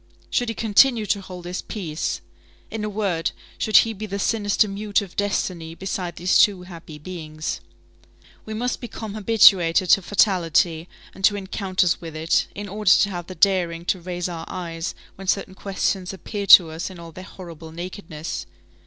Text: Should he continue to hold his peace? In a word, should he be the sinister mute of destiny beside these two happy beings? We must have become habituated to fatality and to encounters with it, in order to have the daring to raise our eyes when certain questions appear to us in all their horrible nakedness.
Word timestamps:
Should 0.31 0.49
he 0.49 0.55
continue 0.55 1.05
to 1.05 1.21
hold 1.21 1.45
his 1.45 1.61
peace? 1.61 2.21
In 2.71 2.83
a 2.83 2.89
word, 2.89 3.29
should 3.59 3.77
he 3.77 3.93
be 3.93 4.07
the 4.07 4.17
sinister 4.17 4.67
mute 4.67 4.99
of 5.03 5.15
destiny 5.15 5.75
beside 5.75 6.15
these 6.15 6.39
two 6.39 6.63
happy 6.63 6.97
beings? 6.97 7.61
We 8.43 8.55
must 8.55 8.77
have 8.77 8.81
become 8.81 9.13
habituated 9.13 9.91
to 9.91 10.01
fatality 10.01 10.89
and 11.13 11.23
to 11.25 11.35
encounters 11.35 12.01
with 12.01 12.15
it, 12.15 12.47
in 12.55 12.67
order 12.67 12.89
to 12.89 13.09
have 13.11 13.27
the 13.27 13.35
daring 13.35 13.85
to 13.85 14.01
raise 14.01 14.27
our 14.27 14.45
eyes 14.49 14.95
when 15.17 15.27
certain 15.27 15.53
questions 15.53 16.11
appear 16.13 16.47
to 16.47 16.71
us 16.71 16.89
in 16.89 16.97
all 16.97 17.11
their 17.11 17.23
horrible 17.23 17.71
nakedness. 17.71 18.47